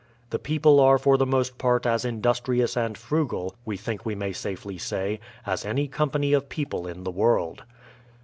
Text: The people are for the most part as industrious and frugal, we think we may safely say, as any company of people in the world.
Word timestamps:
The 0.31 0.39
people 0.39 0.79
are 0.79 0.97
for 0.97 1.15
the 1.15 1.27
most 1.27 1.59
part 1.59 1.85
as 1.85 2.05
industrious 2.05 2.75
and 2.75 2.97
frugal, 2.97 3.53
we 3.65 3.77
think 3.77 4.03
we 4.03 4.15
may 4.15 4.33
safely 4.33 4.79
say, 4.79 5.19
as 5.45 5.63
any 5.63 5.87
company 5.87 6.33
of 6.33 6.49
people 6.49 6.87
in 6.87 7.03
the 7.03 7.11
world. 7.11 7.61